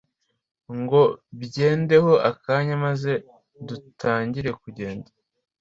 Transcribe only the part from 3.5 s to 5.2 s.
dutangire kugenda